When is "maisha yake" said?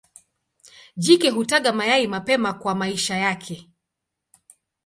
2.75-3.69